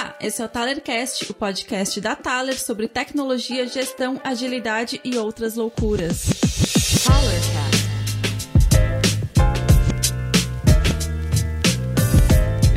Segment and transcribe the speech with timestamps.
[0.00, 5.56] Olá, esse é o TalerCast, o podcast da Taler sobre tecnologia, gestão, agilidade e outras
[5.56, 6.24] loucuras.
[7.04, 7.80] TalerCast.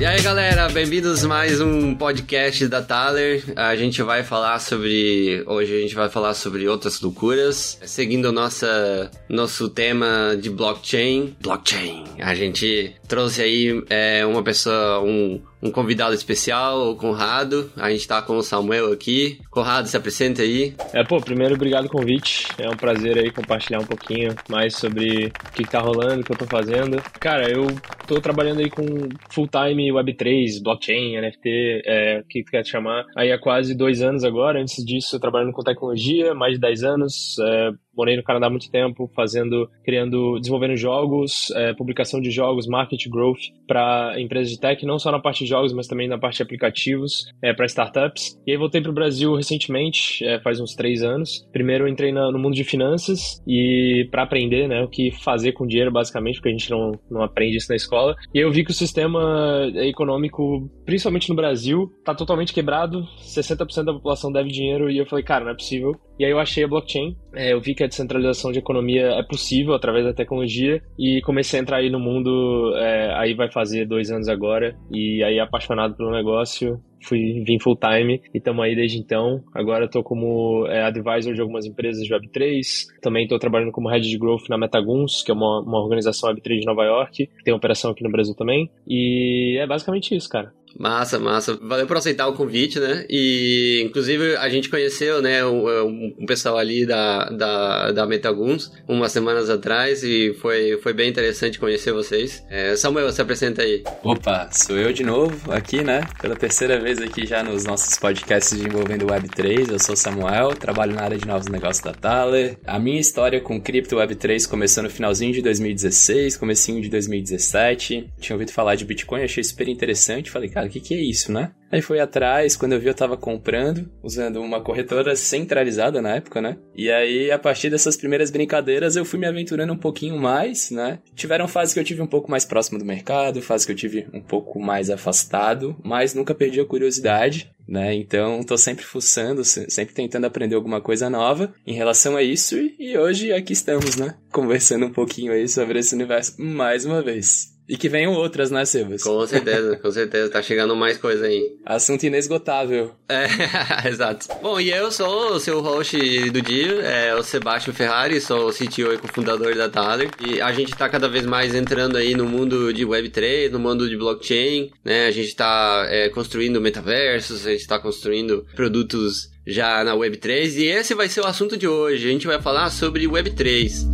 [0.04, 3.42] E aí galera, bem-vindos a mais um podcast da Thaler.
[3.56, 5.42] A gente vai falar sobre.
[5.48, 7.80] Hoje a gente vai falar sobre outras loucuras.
[7.86, 11.38] Seguindo nossa, nosso tema de blockchain.
[11.40, 12.04] Blockchain.
[12.20, 17.72] A gente trouxe aí é, uma pessoa, um, um convidado especial, o Conrado.
[17.78, 19.40] A gente tá com o Samuel aqui.
[19.50, 20.76] Conrado, se apresenta aí.
[20.94, 22.48] É, pô, primeiro, obrigado pelo convite.
[22.58, 26.24] É um prazer aí compartilhar um pouquinho mais sobre o que, que tá rolando, o
[26.24, 27.02] que eu tô fazendo.
[27.20, 27.68] Cara, eu
[28.06, 28.84] tô trabalhando aí com
[29.30, 34.02] full-time Web3, blockchain, NFT, é, o que tu quer te chamar, aí há quase dois
[34.02, 34.60] anos agora.
[34.60, 37.38] Antes disso, eu trabalhando com tecnologia, mais de dez anos.
[37.40, 42.68] É, morei no Canadá há muito tempo, fazendo, criando, desenvolvendo jogos, é, publicação de jogos,
[42.68, 46.18] market growth para empresas de tech, não só na parte de jogos, mas também na
[46.18, 48.40] parte de aplicativos é, para startups.
[48.46, 51.48] E aí voltei para o Brasil recentemente, é, faz uns três anos.
[51.52, 55.68] Primeiro entrei na, no mundo de finanças e para aprender, né, o que fazer com
[55.68, 58.16] dinheiro basicamente, porque a gente não, não aprende isso na escola.
[58.34, 63.04] E eu vi que o sistema econômico, principalmente no Brasil, tá totalmente quebrado.
[63.22, 65.94] 60% da população deve dinheiro e eu falei, cara, não é possível.
[66.20, 67.16] E aí eu achei a blockchain.
[67.34, 71.60] É, eu vi que a descentralização de economia é possível através da tecnologia e comecei
[71.60, 72.74] a entrar aí no mundo.
[72.78, 77.78] É, aí vai fazer dois anos agora e aí apaixonado pelo negócio fui vim full
[77.78, 79.44] time e estamos aí desde então.
[79.54, 82.62] Agora estou como é, advisor de algumas empresas de Web3.
[83.02, 86.60] Também estou trabalhando como head de growth na Metaguns, que é uma, uma organização Web3
[86.60, 87.30] de Nova York.
[87.44, 88.70] Tem operação aqui no Brasil também.
[88.88, 90.52] E é basicamente isso, cara.
[90.78, 91.58] Massa, massa.
[91.62, 93.06] Valeu por aceitar o convite, né?
[93.10, 99.12] E, inclusive, a gente conheceu, né, um, um pessoal ali da, da, da Metaguns umas
[99.12, 102.44] semanas atrás e foi, foi bem interessante conhecer vocês.
[102.50, 103.84] É, Samuel, se apresenta aí.
[104.04, 106.02] Opa, sou eu de novo aqui, né?
[106.22, 109.72] Pela terceira vez aqui já nos nossos podcasts envolvendo Web3.
[109.72, 112.58] Eu sou Samuel, trabalho na área de novos negócios da Thaler.
[112.66, 118.10] A minha história com cripto Web3 começou no finalzinho de 2016, comecinho de 2017.
[118.20, 120.32] Tinha ouvido falar de Bitcoin, achei super interessante.
[120.32, 121.52] Falei, cara, o que, que é isso, né?
[121.72, 126.40] Aí foi atrás, quando eu vi eu tava comprando, usando uma corretora centralizada na época,
[126.40, 126.58] né?
[126.76, 131.00] E aí, a partir dessas primeiras brincadeiras, eu fui me aventurando um pouquinho mais, né?
[131.16, 134.08] Tiveram fases que eu tive um pouco mais próximo do mercado, fases que eu tive
[134.14, 137.94] um pouco mais afastado, mas nunca perdi a curiosidade né?
[137.96, 142.98] Então, tô sempre fuçando, sempre tentando aprender alguma coisa nova em relação a isso e
[142.98, 144.16] hoje aqui estamos, né?
[144.32, 147.53] Conversando um pouquinho aí sobre esse universo mais uma vez.
[147.68, 149.04] E que venham outras, né, Sebas?
[149.04, 150.30] Com certeza, com certeza.
[150.30, 151.56] Tá chegando mais coisa aí.
[151.66, 152.92] Assunto inesgotável.
[153.08, 153.28] É,
[153.88, 154.28] exato.
[154.42, 155.98] Bom, e eu sou o seu host
[156.30, 160.10] do dia, é o Sebastião Ferrari, sou o CTO e cofundador da Thaler.
[160.20, 163.90] E a gente tá cada vez mais entrando aí no mundo de Web3, no mundo
[163.90, 165.08] de blockchain, né?
[165.08, 170.66] A gente tá é, construindo metaversos, a gente tá construindo produtos já na Web3 e
[170.66, 172.08] esse vai ser o assunto de hoje.
[172.08, 173.93] A gente vai falar sobre Web3.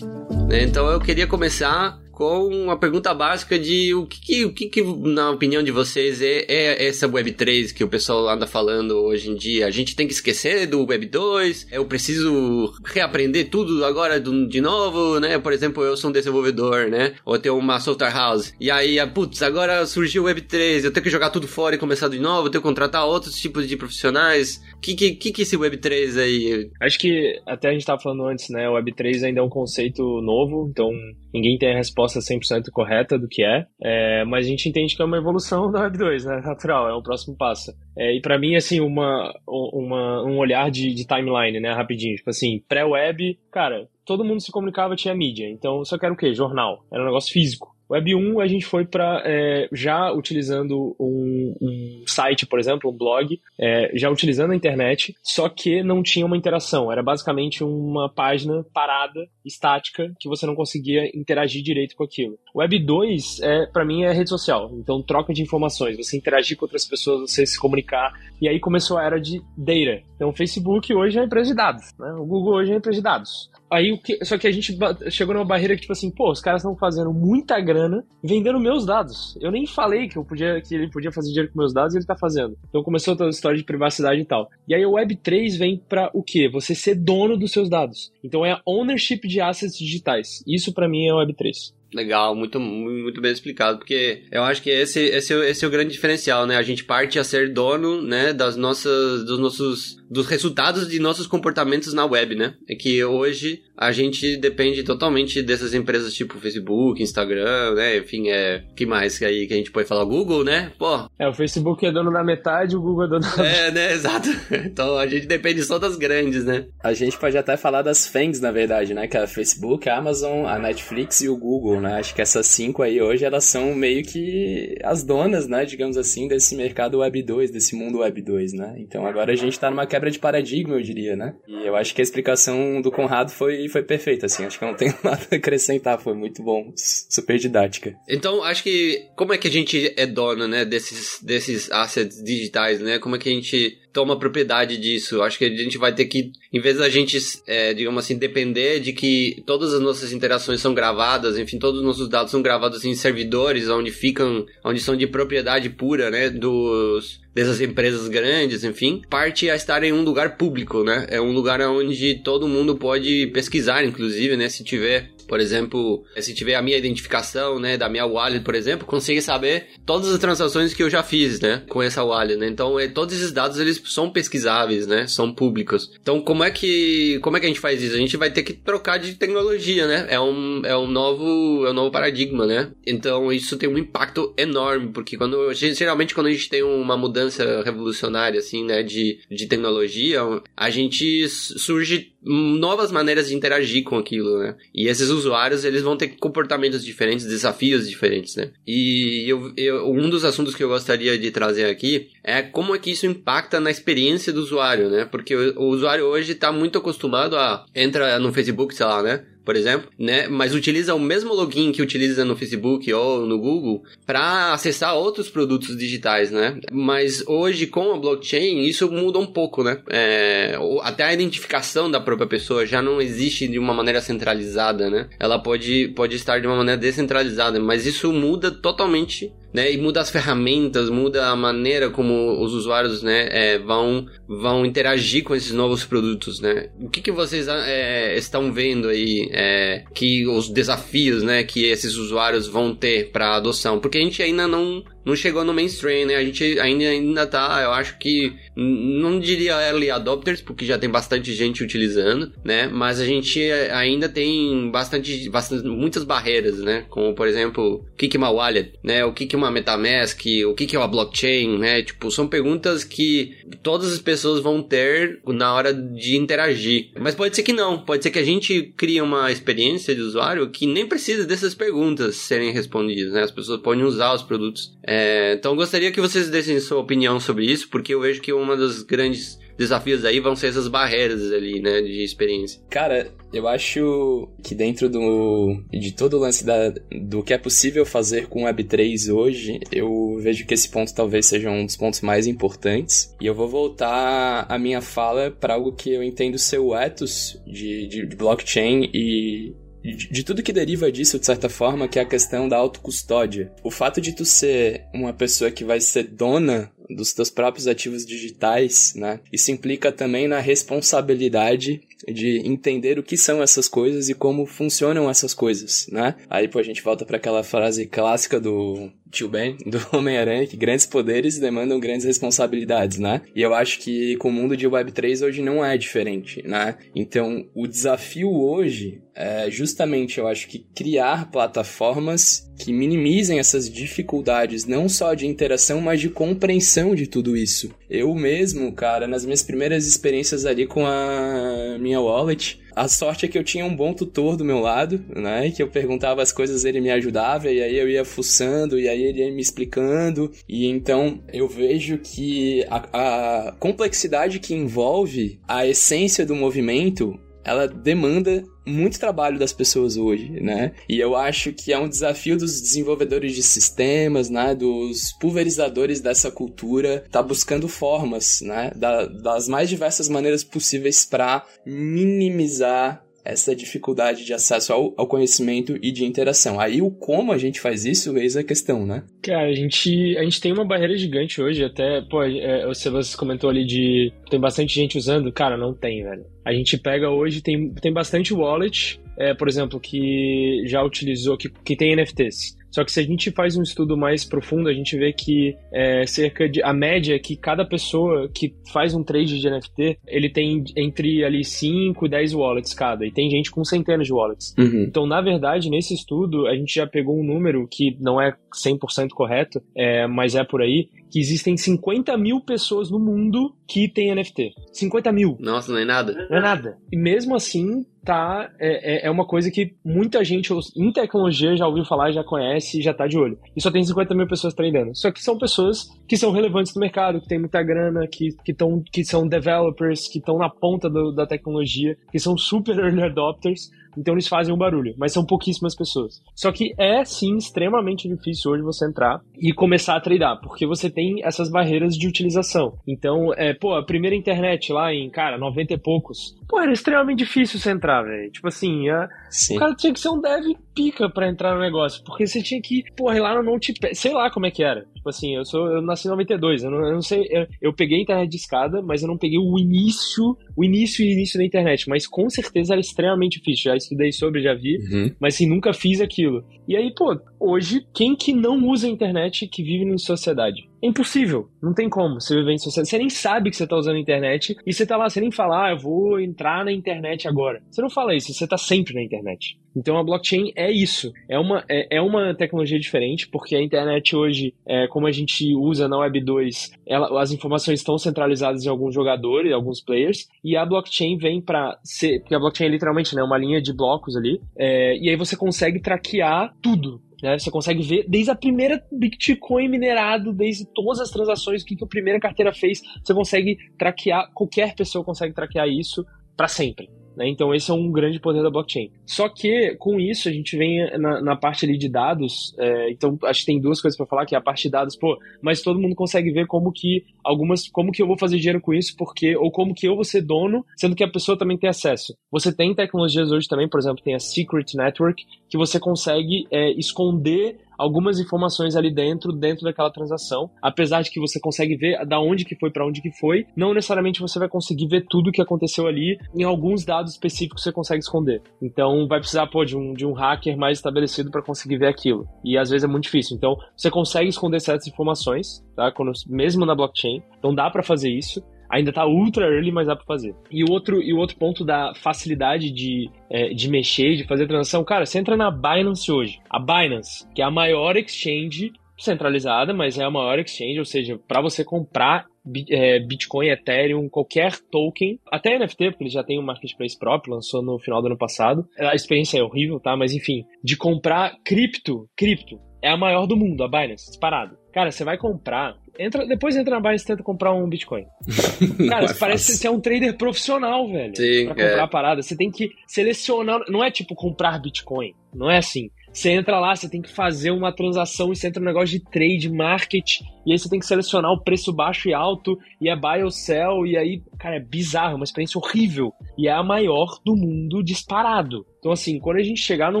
[0.50, 5.30] Então eu queria começar com uma pergunta básica de o que, o que, que na
[5.30, 9.34] opinião de vocês, é, é, essa Web 3 que o pessoal anda falando hoje em
[9.34, 9.66] dia?
[9.66, 11.66] A gente tem que esquecer do Web 2?
[11.70, 15.38] Eu preciso reaprender tudo agora de novo, né?
[15.38, 17.16] Por exemplo, eu sou um desenvolvedor, né?
[17.22, 18.54] Ou tenho uma software house.
[18.58, 21.74] E aí, ah, putz, agora surgiu o Web 3, eu tenho que jogar tudo fora
[21.74, 24.62] e começar de novo, eu tenho que contratar outros tipos de profissionais.
[24.74, 26.70] O que, que, que, que esse Web 3 aí?
[26.80, 28.70] Acho que até a gente estava falando antes, né?
[28.70, 30.90] O Web 3 ainda é um conceito novo, então
[31.34, 35.02] ninguém tem a resposta 100% correta do que é, é, mas a gente entende que
[35.02, 36.40] é uma evolução da Web 2, né?
[36.44, 37.72] Natural, é o próximo passo.
[37.96, 41.72] É, e para mim, assim, uma, uma, um olhar de, de timeline, né?
[41.72, 42.16] Rapidinho.
[42.16, 45.48] Tipo assim, pré-web, cara, todo mundo se comunicava, tinha mídia.
[45.48, 46.32] Então, só quero o quê?
[46.32, 46.84] Jornal.
[46.92, 47.75] Era um negócio físico.
[47.90, 52.96] Web 1 a gente foi para é, já utilizando um, um, site, por exemplo, um
[52.96, 56.90] blog, é, já utilizando a internet, só que não tinha uma interação.
[56.90, 62.38] Era basicamente uma página parada, estática, que você não conseguia interagir direito com aquilo.
[62.56, 64.70] Web 2, é, para mim, é rede social.
[64.74, 68.12] Então, troca de informações, você interagir com outras pessoas, você se comunicar.
[68.40, 70.02] E aí começou a era de data.
[70.14, 72.12] Então, o Facebook hoje é empresa de dados, né?
[72.12, 73.50] o Google hoje é empresa de dados.
[73.70, 74.78] Aí, o que, só que a gente
[75.10, 78.86] chegou numa barreira que, tipo assim, pô, os caras estão fazendo muita grana vendendo meus
[78.86, 79.36] dados.
[79.40, 81.98] Eu nem falei que eu podia que ele podia fazer dinheiro com meus dados e
[81.98, 82.56] ele tá fazendo.
[82.68, 84.48] Então começou toda a história de privacidade e tal.
[84.68, 86.48] E aí o Web3 vem para o quê?
[86.48, 88.12] Você ser dono dos seus dados.
[88.22, 90.42] Então é a ownership de assets digitais.
[90.46, 91.74] Isso para mim é o Web3.
[91.96, 95.92] Legal, muito, muito bem explicado, porque eu acho que esse, esse, esse é o grande
[95.92, 96.56] diferencial, né?
[96.56, 101.26] A gente parte a ser dono, né, das nossas, dos nossos, dos resultados de nossos
[101.26, 102.52] comportamentos na web, né?
[102.68, 107.98] É que hoje a gente depende totalmente dessas empresas tipo Facebook, Instagram, né?
[107.98, 108.64] Enfim, é.
[108.74, 110.04] que mais aí que a gente pode falar?
[110.04, 110.72] Google, né?
[110.78, 111.08] Pô.
[111.18, 113.92] É, o Facebook é dono da metade, o Google é dono da É, né?
[113.92, 114.28] Exato.
[114.66, 116.66] Então a gente depende só das grandes, né?
[116.82, 119.06] A gente pode até falar das FANGs, na verdade, né?
[119.06, 121.85] Que é a Facebook, a Amazon, a Netflix e o Google, né?
[121.94, 125.64] Acho que essas cinco aí hoje elas são meio que as donas, né?
[125.64, 128.74] Digamos assim, desse mercado Web 2, desse mundo Web 2, né?
[128.78, 131.34] Então agora a gente tá numa quebra de paradigma, eu diria, né?
[131.46, 134.44] E eu acho que a explicação do Conrado foi, foi perfeita, assim.
[134.44, 137.94] Acho que eu não tenho nada a acrescentar, foi muito bom, super didática.
[138.08, 142.80] Então, acho que como é que a gente é dono, né, desses, desses assets digitais,
[142.80, 142.98] né?
[142.98, 145.22] Como é que a gente toma propriedade disso.
[145.22, 147.16] Acho que a gente vai ter que, em vez da gente,
[147.46, 151.86] é, digamos assim, depender de que todas as nossas interações são gravadas, enfim, todos os
[151.86, 157.24] nossos dados são gravados em servidores onde ficam, onde são de propriedade pura, né, dos
[157.34, 161.06] dessas empresas grandes, enfim, parte a estar em um lugar público, né?
[161.10, 166.34] É um lugar onde todo mundo pode pesquisar, inclusive, né, se tiver por exemplo, se
[166.34, 170.74] tiver a minha identificação, né, da minha wallet, por exemplo, consegue saber todas as transações
[170.74, 172.48] que eu já fiz, né, com essa wallet, né?
[172.48, 175.06] Então, é, todos esses dados eles são pesquisáveis, né?
[175.06, 175.90] São públicos.
[176.00, 177.94] Então, como é que como é que a gente faz isso?
[177.94, 180.06] A gente vai ter que trocar de tecnologia, né?
[180.08, 182.70] É um é um novo é um novo paradigma, né?
[182.86, 187.62] Então, isso tem um impacto enorme, porque quando geralmente quando a gente tem uma mudança
[187.62, 190.20] revolucionária assim, né, de, de tecnologia,
[190.56, 194.56] a gente surge novas maneiras de interagir com aquilo, né?
[194.74, 198.50] E esses usuários, eles vão ter comportamentos diferentes, desafios diferentes, né?
[198.66, 202.78] E eu, eu, um dos assuntos que eu gostaria de trazer aqui é como é
[202.78, 205.04] que isso impacta na experiência do usuário, né?
[205.04, 209.24] Porque o, o usuário hoje está muito acostumado a entra no Facebook, sei lá, né?
[209.46, 210.26] Por exemplo, né?
[210.26, 215.28] Mas utiliza o mesmo login que utiliza no Facebook ou no Google para acessar outros
[215.30, 216.58] produtos digitais, né?
[216.72, 219.78] Mas hoje com a blockchain isso muda um pouco, né?
[219.88, 225.08] É, até a identificação da própria pessoa já não existe de uma maneira centralizada, né?
[225.20, 229.72] Ela pode, pode estar de uma maneira descentralizada, mas isso muda totalmente né?
[229.72, 235.24] E muda as ferramentas, muda a maneira como os usuários, né, é, vão, vão interagir
[235.24, 236.68] com esses novos produtos, né?
[236.78, 241.96] O que, que vocês é, estão vendo aí é, que os desafios, né, que esses
[241.96, 243.80] usuários vão ter para adoção?
[243.80, 246.16] Porque a gente ainda não não chegou no mainstream, né?
[246.16, 250.90] A gente ainda, ainda tá, eu acho que, não diria early adopters, porque já tem
[250.90, 252.66] bastante gente utilizando, né?
[252.66, 253.40] Mas a gente
[253.72, 256.84] ainda tem bastante, bastante muitas barreiras, né?
[256.90, 259.04] Como, por exemplo, o que, que é uma wallet, né?
[259.04, 261.82] O que, que é uma MetaMask, o que, que é uma blockchain, né?
[261.82, 266.90] Tipo, são perguntas que todas as pessoas vão ter na hora de interagir.
[266.98, 270.50] Mas pode ser que não, pode ser que a gente crie uma experiência de usuário
[270.50, 273.22] que nem precisa dessas perguntas serem respondidas, né?
[273.22, 277.20] As pessoas podem usar os produtos é, é, então gostaria que vocês dessem sua opinião
[277.20, 281.32] sobre isso, porque eu vejo que uma das grandes desafios aí vão ser essas barreiras
[281.32, 282.60] ali, né, de experiência.
[282.70, 286.72] Cara, eu acho que dentro do de todo o lance da,
[287.02, 291.50] do que é possível fazer com Web3 hoje, eu vejo que esse ponto talvez seja
[291.50, 293.14] um dos pontos mais importantes.
[293.20, 297.38] E eu vou voltar a minha fala para algo que eu entendo ser o ethos
[297.46, 299.54] de, de, de blockchain e
[299.94, 303.52] de, tudo que deriva disso, de certa forma, que é a questão da autocustódia.
[303.62, 308.04] O fato de tu ser uma pessoa que vai ser dona dos teus próprios ativos
[308.04, 309.20] digitais, né?
[309.32, 315.08] Isso implica também na responsabilidade de entender o que são essas coisas e como funcionam
[315.10, 316.14] essas coisas, né?
[316.28, 320.56] Aí, pô, a gente volta para aquela frase clássica do tio Ben, do Homem-Aranha, que
[320.56, 323.22] grandes poderes demandam grandes responsabilidades, né?
[323.34, 326.76] E eu acho que com o mundo de Web3 hoje não é diferente, né?
[326.94, 334.66] Então, o desafio hoje é justamente, eu acho que criar plataformas que minimizem essas dificuldades,
[334.66, 337.70] não só de interação, mas de compreensão de tudo isso.
[337.88, 343.28] Eu mesmo, cara, nas minhas primeiras experiências ali com a minha wallet, a sorte é
[343.28, 345.50] que eu tinha um bom tutor do meu lado, né?
[345.50, 349.02] Que eu perguntava as coisas, ele me ajudava, e aí eu ia fuçando, e aí
[349.02, 350.30] ele ia me explicando.
[350.46, 357.68] E então eu vejo que a, a complexidade que envolve a essência do movimento ela
[357.68, 360.72] demanda muito trabalho das pessoas hoje, né?
[360.88, 364.52] E eu acho que é um desafio dos desenvolvedores de sistemas, né?
[364.52, 368.72] Dos pulverizadores dessa cultura, tá buscando formas, né?
[368.74, 375.76] Da, das mais diversas maneiras possíveis para minimizar essa dificuldade de acesso ao, ao, conhecimento
[375.82, 376.60] e de interação.
[376.60, 379.04] Aí o como a gente faz isso, eis a questão, né?
[379.22, 383.16] Cara, a gente, a gente tem uma barreira gigante hoje, até, pô, é, você, você
[383.16, 386.24] comentou ali de tem bastante gente usando, cara, não tem, velho.
[386.44, 391.48] A gente pega hoje, tem, tem bastante wallet, é, por exemplo, que já utilizou, que,
[391.48, 392.56] que tem NFTs.
[392.76, 396.06] Só que se a gente faz um estudo mais profundo, a gente vê que é,
[396.06, 396.62] cerca de.
[396.62, 401.24] A média é que cada pessoa que faz um trade de NFT, ele tem entre
[401.24, 403.06] ali 5 e 10 wallets cada.
[403.06, 404.54] E tem gente com centenas de wallets.
[404.58, 404.82] Uhum.
[404.82, 409.08] Então, na verdade, nesse estudo, a gente já pegou um número que não é 100%
[409.14, 414.14] correto, é, mas é por aí, que existem 50 mil pessoas no mundo que tem
[414.14, 414.52] NFT.
[414.70, 415.34] 50 mil.
[415.40, 416.12] Nossa, não é nada?
[416.28, 416.76] Não é nada.
[416.92, 421.66] E mesmo assim, tá é, é, é uma coisa que muita gente em tecnologia já
[421.66, 423.38] ouviu falar, já conhece, já tá de olho.
[423.56, 424.94] E só tem 50 mil pessoas treinando.
[424.94, 428.52] Só que são pessoas que são relevantes no mercado, que tem muita grana, que, que,
[428.52, 433.02] tão, que são developers, que estão na ponta do, da tecnologia, que são super early
[433.02, 433.70] adopters.
[433.96, 436.22] Então eles fazem um barulho, mas são pouquíssimas pessoas.
[436.34, 440.90] Só que é sim extremamente difícil hoje você entrar e começar a tradar, porque você
[440.90, 442.78] tem essas barreiras de utilização.
[442.86, 447.18] Então, é, pô, a primeira internet lá em, cara, 90 e poucos, pô, era extremamente
[447.18, 448.30] difícil você entrar, velho.
[448.30, 449.08] Tipo assim, a,
[449.50, 452.60] o cara tinha que ser um dev pica para entrar no negócio, porque você tinha
[452.60, 454.86] que, porra, ir lá no Notepad, sei lá como é que era.
[454.94, 457.72] Tipo assim, eu sou, eu nasci em 92, eu não, eu não sei, eu, eu
[457.72, 461.38] peguei a internet de escada, mas eu não peguei o início, o início e início
[461.38, 463.70] da internet, mas com certeza era extremamente difícil.
[463.70, 465.10] Já estudei sobre, já vi, Uhum.
[465.20, 466.42] mas assim, nunca fiz aquilo.
[466.66, 470.68] E aí, pô, hoje, quem que não usa a internet que vive em sociedade?
[470.82, 471.48] É impossível.
[471.62, 472.88] Não tem como você viver em sociedade.
[472.88, 475.30] Você nem sabe que você tá usando a internet e você tá lá, você nem
[475.30, 477.62] fala, ah, eu vou entrar na internet agora.
[477.70, 479.58] Você não fala isso, você tá sempre na internet.
[479.74, 481.12] Então a blockchain é isso.
[481.28, 485.54] É uma, é, é uma tecnologia diferente, porque a internet hoje, é, como a gente
[485.54, 490.56] usa na Web 2, ela, as informações estão centralizadas em alguns jogadores, alguns players, e
[490.56, 492.20] a blockchain vem para ser.
[492.20, 495.36] Porque a blockchain é literalmente né, uma linha de blocos ali, é, e aí você
[495.36, 497.02] consegue traquear tudo.
[497.22, 497.38] Né?
[497.38, 501.84] Você consegue ver desde a primeira Bitcoin minerado, desde todas as transações, o que, que
[501.84, 502.80] a primeira carteira fez.
[503.02, 506.04] Você consegue traquear, qualquer pessoa consegue traquear isso
[506.36, 506.88] para sempre.
[507.16, 507.28] Né?
[507.28, 508.90] Então esse é um grande poder da blockchain.
[509.04, 512.54] Só que com isso a gente vem na, na parte ali de dados.
[512.58, 514.96] É, então acho que tem duas coisas para falar, que é a parte de dados,
[514.96, 518.60] pô, mas todo mundo consegue ver como que algumas, como que eu vou fazer dinheiro
[518.60, 521.56] com isso, porque ou como que eu vou ser dono, sendo que a pessoa também
[521.56, 522.14] tem acesso.
[522.30, 526.70] Você tem tecnologias hoje também, por exemplo, tem a Secret Network, que você consegue é,
[526.72, 530.50] esconder algumas informações ali dentro, dentro daquela transação.
[530.62, 533.74] Apesar de que você consegue ver da onde que foi para onde que foi, não
[533.74, 536.18] necessariamente você vai conseguir ver tudo que aconteceu ali.
[536.34, 538.42] Em alguns dados específicos você consegue esconder.
[538.62, 542.26] Então vai precisar pô, de um, de um hacker mais estabelecido para conseguir ver aquilo.
[542.44, 543.36] E às vezes é muito difícil.
[543.36, 545.90] Então você consegue esconder certas informações, tá?
[545.92, 547.22] Quando, mesmo na blockchain.
[547.38, 550.34] Então dá para fazer isso ainda tá ultra early, mas dá para fazer.
[550.50, 554.46] E o outro, e o outro ponto da facilidade de, é, de mexer, de fazer
[554.46, 556.40] transação, cara, você entra na Binance hoje.
[556.50, 561.18] A Binance, que é a maior exchange centralizada, mas é a maior exchange, ou seja,
[561.28, 562.26] para você comprar
[562.70, 567.62] é, Bitcoin, Ethereum, qualquer token, até NFT, porque ele já tem um marketplace próprio, lançou
[567.62, 568.66] no final do ano passado.
[568.78, 569.96] A experiência é horrível, tá?
[569.96, 574.56] Mas enfim, de comprar cripto, cripto, é a maior do mundo, a Binance, disparado.
[574.76, 578.04] Cara, você vai comprar, entra, depois entra na Binance e tenta comprar um Bitcoin.
[578.90, 581.16] Cara, é parece que você é um trader profissional, velho.
[581.16, 581.80] Sim, pra comprar é.
[581.80, 582.20] a parada.
[582.20, 583.60] Você tem que selecionar.
[583.70, 585.14] Não é tipo comprar Bitcoin.
[585.32, 585.88] Não é assim.
[586.12, 589.02] Você entra lá, você tem que fazer uma transação e você entra no negócio de
[589.02, 592.94] trade, market, e aí você tem que selecionar o preço baixo e alto, e é
[592.94, 596.12] buy ou sell, e aí, cara, é bizarro, é uma experiência horrível.
[596.38, 598.64] E é a maior do mundo disparado.
[598.78, 600.00] Então, assim, quando a gente chegar num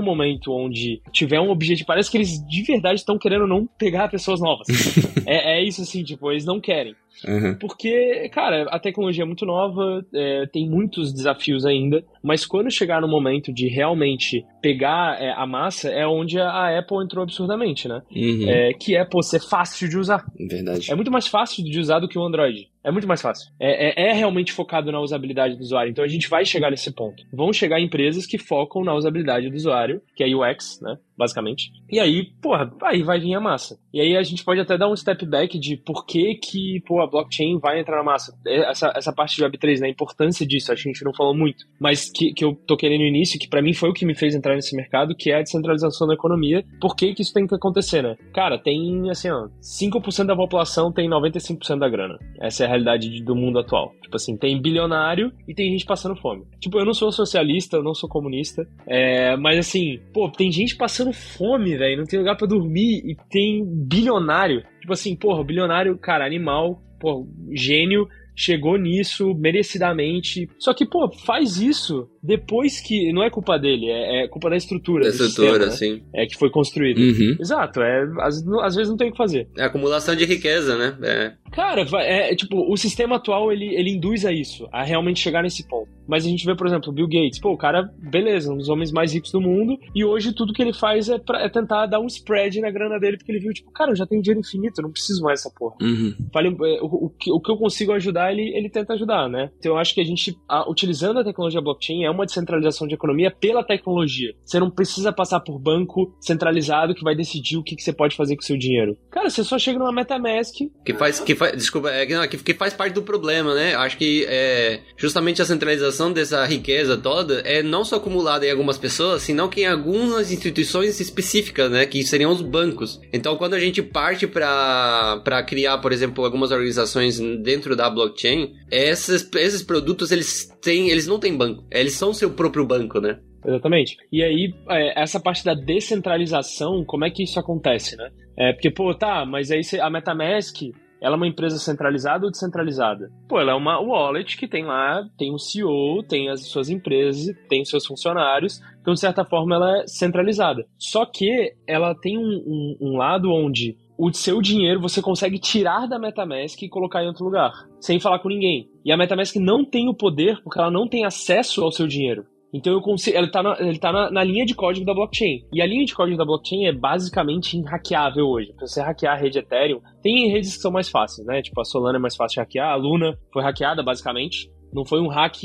[0.00, 4.40] momento onde tiver um objetivo, parece que eles de verdade estão querendo não pegar pessoas
[4.40, 4.68] novas.
[5.26, 6.94] é, é isso, assim, tipo, eles não querem.
[7.26, 7.56] Uhum.
[7.58, 13.00] Porque, cara, a tecnologia é muito nova, é, tem muitos desafios ainda, mas quando chegar
[13.00, 18.02] no momento de realmente pegar é, a massa, é onde a Apple entrou absurdamente, né?
[18.14, 18.48] Uhum.
[18.48, 20.24] É, que é, pô, ser fácil de usar.
[20.38, 20.90] Verdade.
[20.90, 22.68] É muito mais fácil de usar do que o Android.
[22.86, 23.50] É muito mais fácil.
[23.58, 25.90] É, é, é realmente focado na usabilidade do usuário.
[25.90, 27.20] Então a gente vai chegar nesse ponto.
[27.32, 30.96] Vão chegar empresas que focam na usabilidade do usuário, que é UX, né?
[31.18, 31.72] Basicamente.
[31.90, 33.76] E aí, porra, aí vai vir a massa.
[33.92, 37.00] E aí a gente pode até dar um step back de por que que, pô,
[37.00, 38.38] a blockchain vai entrar na massa.
[38.46, 39.88] Essa, essa parte de Web3, né?
[39.88, 41.64] A importância disso, acho que a gente não falou muito.
[41.80, 44.32] Mas que, que eu toquei no início, que para mim foi o que me fez
[44.32, 46.64] entrar nesse mercado, que é a descentralização da economia.
[46.80, 48.16] Por que que isso tem que acontecer, né?
[48.32, 52.16] Cara, tem, assim, ó, 5% da população tem 95% da grana.
[52.38, 53.92] Essa é a realidade de- do mundo atual.
[54.02, 56.44] Tipo assim, tem bilionário e tem gente passando fome.
[56.60, 60.76] Tipo, eu não sou socialista, eu não sou comunista, é, mas assim, pô, tem gente
[60.76, 64.62] passando fome, velho, não tem lugar pra dormir e tem bilionário.
[64.80, 70.48] Tipo assim, porra, bilionário, cara, animal, pô, gênio, chegou nisso merecidamente.
[70.58, 73.12] Só que, pô, faz isso depois que.
[73.12, 75.04] Não é culpa dele, é, é culpa da estrutura.
[75.04, 76.00] Da estrutura, sistema, né?
[76.00, 76.02] sim.
[76.12, 77.00] É que foi construída.
[77.00, 77.36] Uhum.
[77.38, 79.48] Exato, é, às, às, vezes não tem o que fazer.
[79.56, 80.96] É acumulação de riqueza, né?
[81.02, 81.32] É.
[81.52, 85.42] Cara, é, é, tipo, o sistema atual ele, ele induz a isso, a realmente chegar
[85.42, 85.88] nesse ponto.
[86.06, 88.68] Mas a gente vê, por exemplo, o Bill Gates, pô, o cara, beleza, um dos
[88.68, 91.86] homens mais ricos do mundo, e hoje tudo que ele faz é, pra, é tentar
[91.86, 94.40] dar um spread na grana dele, porque ele viu, tipo, cara, eu já tenho dinheiro
[94.40, 95.76] infinito, eu não preciso mais dessa porra.
[95.80, 96.14] Uhum.
[96.32, 99.50] Falei, é, o, o, que, o que eu consigo ajudar, ele, ele tenta ajudar, né?
[99.58, 102.94] Então eu acho que a gente, a, utilizando a tecnologia blockchain, é uma descentralização de
[102.94, 104.32] economia pela tecnologia.
[104.44, 108.16] Você não precisa passar por banco centralizado que vai decidir o que, que você pode
[108.16, 108.96] fazer com o seu dinheiro.
[109.10, 110.54] Cara, você só chega numa MetaMask.
[110.84, 113.74] Que faz, que faz, desculpa, é, que, que faz parte do problema, né?
[113.74, 118.78] Acho que é, justamente a centralização dessa riqueza toda é não só acumulada em algumas
[118.78, 121.86] pessoas, senão que em algumas instituições específicas, né?
[121.86, 123.00] Que seriam os bancos.
[123.12, 129.28] Então, quando a gente parte para criar, por exemplo, algumas organizações dentro da blockchain, esses,
[129.34, 133.18] esses produtos eles eles não têm banco, eles são seu próprio banco, né?
[133.44, 133.96] Exatamente.
[134.10, 138.10] E aí, é, essa parte da descentralização, como é que isso acontece, né?
[138.36, 143.10] É, porque, pô, tá, mas aí a MetaMask, ela é uma empresa centralizada ou descentralizada?
[143.28, 147.34] Pô, ela é uma wallet que tem lá, tem um CEO, tem as suas empresas,
[147.48, 150.66] tem os seus funcionários, então de certa forma ela é centralizada.
[150.78, 155.86] Só que ela tem um, um, um lado onde o seu dinheiro você consegue tirar
[155.86, 158.68] da MetaMask e colocar em outro lugar, sem falar com ninguém.
[158.84, 162.24] E a MetaMask não tem o poder porque ela não tem acesso ao seu dinheiro.
[162.52, 165.44] Então eu consigo, ele está na, ele tá na, na, linha de código da blockchain.
[165.52, 168.52] E a linha de código da blockchain é basicamente hackeável hoje.
[168.54, 171.42] Pra você hackear a rede Ethereum, tem redes que são mais fáceis, né?
[171.42, 174.50] Tipo, a Solana é mais fácil de hackear, a Luna foi hackeada basicamente.
[174.72, 175.36] Não foi um hack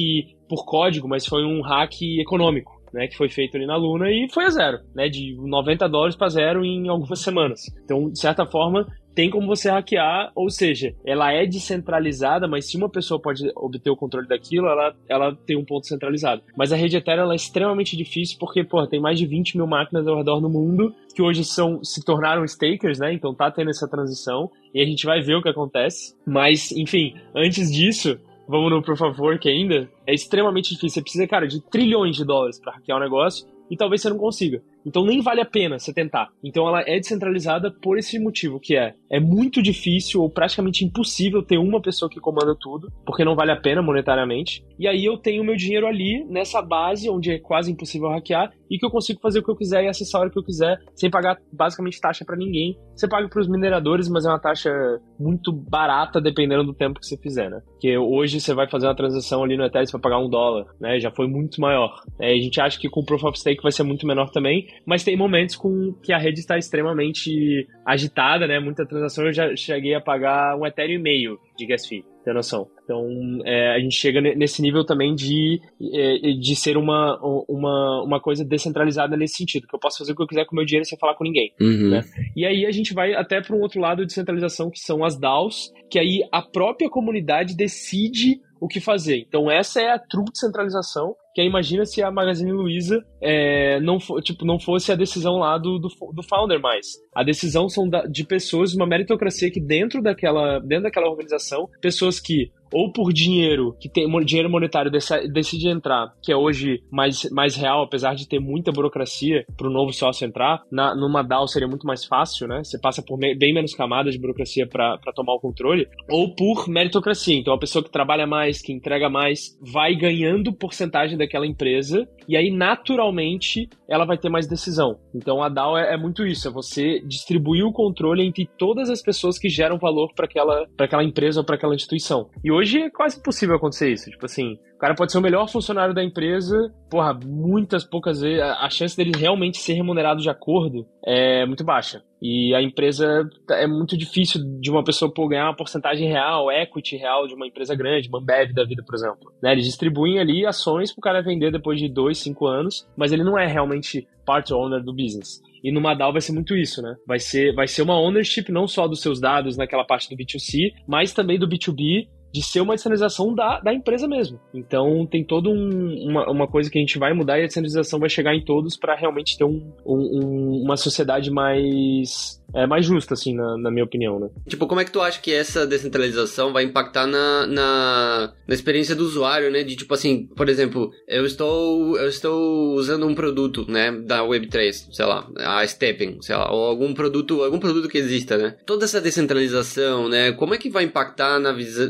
[0.48, 2.81] por código, mas foi um hack econômico.
[2.94, 6.16] Né, que foi feito ali na Luna e foi a zero, né, de 90 dólares
[6.16, 7.62] para zero em algumas semanas.
[7.86, 12.78] Então, de certa forma, tem como você hackear, ou seja, ela é descentralizada, mas se
[12.78, 16.42] uma pessoa pode obter o controle daquilo, ela, ela tem um ponto centralizado.
[16.56, 20.08] Mas a rede Ethereum é extremamente difícil porque, pô, tem mais de 20 mil máquinas
[20.08, 23.14] ao redor do mundo que hoje são, se tornaram stakers, né?
[23.14, 26.16] Então tá tendo essa transição e a gente vai ver o que acontece.
[26.26, 28.18] Mas, enfim, antes disso,
[28.52, 30.90] vamos no por favor, que ainda é extremamente difícil.
[30.90, 34.18] Você precisa, cara, de trilhões de dólares para hackear um negócio e talvez você não
[34.18, 34.62] consiga.
[34.86, 36.30] Então nem vale a pena você tentar.
[36.44, 41.42] Então ela é descentralizada por esse motivo, que é é muito difícil ou praticamente impossível
[41.42, 44.66] ter uma pessoa que comanda tudo, porque não vale a pena monetariamente.
[44.78, 48.80] E aí eu tenho meu dinheiro ali nessa base onde é quase impossível hackear e
[48.80, 50.80] que eu consigo fazer o que eu quiser e acessar a hora que eu quiser,
[50.96, 52.78] sem pagar basicamente taxa para ninguém.
[52.96, 54.72] Você paga para os mineradores, mas é uma taxa
[55.20, 57.62] muito barata dependendo do tempo que você fizer, né?
[57.66, 60.68] Porque hoje você vai fazer uma transação ali no Ethereum você vai pagar um dólar,
[60.80, 61.00] né?
[61.00, 62.02] Já foi muito maior.
[62.20, 64.68] É, a gente acha que com o Proof of Stake vai ser muito menor também,
[64.86, 68.60] mas tem momentos com que a rede está extremamente agitada, né?
[68.60, 72.34] Muita transação eu já cheguei a pagar um Ethereum e meio de gas fee, tem
[72.34, 72.68] noção.
[72.84, 73.08] Então
[73.46, 75.60] é, a gente chega nesse nível também de,
[75.94, 80.16] é, de ser uma, uma, uma coisa descentralizada nesse sentido, que eu posso fazer o
[80.16, 81.54] que eu quiser com o meu dinheiro sem falar com ninguém.
[81.60, 81.90] Uhum.
[81.90, 82.04] Né?
[82.36, 85.18] E aí a gente vai até para um outro lado de centralização, que são as
[85.18, 89.26] DAOs, que aí a própria comunidade decide o que fazer.
[89.28, 93.98] Então essa é a true descentralização, que aí imagina se a Magazine Luiza é, não,
[94.22, 96.88] tipo, não fosse a decisão lá do, do, do founder mais.
[97.16, 102.20] A decisão são da, de pessoas, uma meritocracia que dentro daquela, dentro daquela organização, pessoas
[102.20, 107.56] que ou por dinheiro, que tem dinheiro monetário decide entrar, que é hoje mais, mais
[107.56, 111.68] real, apesar de ter muita burocracia para o novo sócio entrar, na, numa DAO seria
[111.68, 112.64] muito mais fácil, né?
[112.64, 117.36] Você passa por bem menos camadas de burocracia para tomar o controle, ou por meritocracia.
[117.36, 122.38] Então a pessoa que trabalha mais, que entrega mais, vai ganhando porcentagem daquela empresa e
[122.38, 125.00] aí naturalmente ela vai ter mais decisão.
[125.14, 129.02] Então a DAO é, é muito isso, é você distribuir o controle entre todas as
[129.02, 132.30] pessoas que geram valor para aquela, aquela empresa ou para aquela instituição.
[132.44, 134.10] E hoje é quase impossível acontecer isso.
[134.10, 136.58] Tipo assim, cara pode ser o melhor funcionário da empresa,
[136.90, 142.04] porra, muitas poucas vezes, a chance dele realmente ser remunerado de acordo é muito baixa.
[142.20, 146.98] E a empresa é muito difícil de uma pessoa pô, ganhar uma porcentagem real, equity
[146.98, 149.32] real de uma empresa grande, uma da vida, por exemplo.
[149.42, 149.52] Né?
[149.52, 153.38] Eles distribuem ali ações pro cara vender depois de dois, cinco anos, mas ele não
[153.38, 155.42] é realmente part owner do business.
[155.64, 156.96] E numa DAO vai ser muito isso, né?
[157.06, 160.74] Vai ser, vai ser uma ownership não só dos seus dados naquela parte do B2C,
[160.88, 164.40] mas também do B2B de ser uma descentralização da, da empresa mesmo.
[164.54, 168.00] Então tem toda um, uma, uma coisa que a gente vai mudar e a descentralização
[168.00, 173.14] vai chegar em todos para realmente ter um, um, uma sociedade mais é mais justa,
[173.14, 174.30] assim, na, na, minha opinião, né?
[174.48, 178.96] Tipo, como é que tu acha que essa descentralização vai impactar na, na, na, experiência
[178.96, 179.64] do usuário, né?
[179.64, 184.88] De tipo assim, por exemplo, eu estou, eu estou usando um produto, né, da Web3,
[184.92, 188.58] sei lá, a Stepping, sei lá, ou algum produto, algum produto que exista, né?
[188.66, 190.32] Toda essa descentralização, né?
[190.34, 191.90] Como é que vai impactar na visão,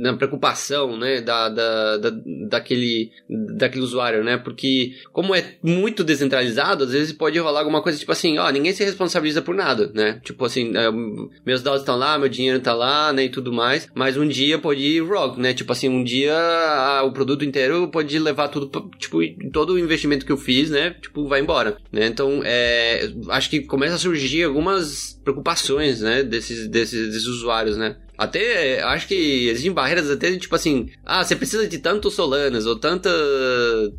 [0.00, 2.10] na preocupação, né, da, da, da,
[2.48, 4.36] daquele, daquele usuário, né?
[4.36, 8.72] Porque como é muito descentralizado, às vezes pode rolar alguma coisa tipo assim, ó, ninguém
[8.72, 10.20] se responsabiliza por nada, né?
[10.24, 10.90] Tipo assim, é,
[11.44, 14.58] meus dados estão lá, meu dinheiro tá lá, né, e tudo mais, mas um dia
[14.58, 15.54] pode ir rogue, né?
[15.54, 19.18] Tipo assim, um dia a, o produto inteiro pode levar tudo, tipo,
[19.52, 22.06] todo o investimento que eu fiz, né, tipo, vai embora, né?
[22.06, 27.96] Então, é, acho que começa a surgir algumas preocupações, né, desses, desses, desses usuários, né?
[28.16, 32.76] Até, acho que existem barreiras até, tipo assim, ah, você precisa de tanto Solanas ou
[32.76, 33.08] tanta,